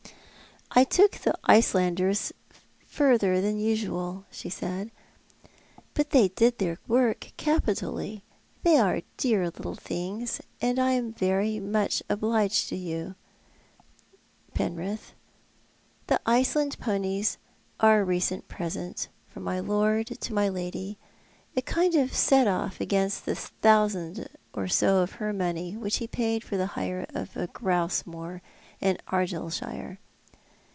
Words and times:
"I 0.81 0.85
took 0.85 1.11
the 1.17 1.37
Icelanders 1.43 2.31
further 2.87 3.41
than 3.41 3.57
usual," 3.59 4.23
she 4.31 4.49
said," 4.49 4.89
but 5.95 6.11
they 6.11 6.29
did 6.29 6.59
their 6.59 6.77
work 6.87 7.33
capitally. 7.35 8.23
They 8.63 8.77
are 8.77 9.01
dear 9.17 9.47
little 9.47 9.75
things, 9.75 10.39
and 10.61 10.79
I 10.79 10.91
am 10.93 11.11
very 11.11 11.59
much 11.59 12.01
obliged 12.07 12.69
to 12.69 12.77
you 12.77 13.15
for 13.15 13.83
them, 14.59 14.75
Penrith." 14.77 15.11
The 16.07 16.21
Iceland 16.25 16.77
ponies 16.79 17.37
are 17.81 17.99
a 17.99 18.05
recent 18.05 18.47
present 18.47 19.09
from 19.27 19.43
my 19.43 19.59
lord 19.59 20.07
to 20.07 20.33
my 20.33 20.47
lady— 20.47 20.97
a 21.57 21.61
kind 21.63 21.95
of 21.95 22.15
set 22.15 22.47
off 22.47 22.79
against 22.79 23.25
the 23.25 23.35
thousand 23.35 24.29
or 24.53 24.69
so 24.69 24.99
of 24.99 25.11
her 25.15 25.33
money 25.33 25.75
which 25.75 25.97
he 25.97 26.07
paid 26.07 26.45
for 26.45 26.55
the 26.55 26.67
hire 26.77 27.05
of 27.09 27.35
a 27.35 27.47
grouse 27.47 28.05
moor 28.07 28.41
in 28.79 28.97
Argyleshire. 29.09 29.97